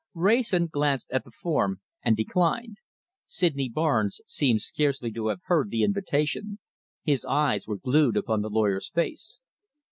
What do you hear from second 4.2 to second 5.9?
seemed scarcely to have heard the